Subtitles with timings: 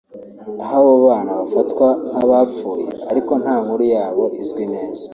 [0.63, 5.05] aho abo bana bafatwa nk’abapfuye ariko nta nkuru yabo izwi neza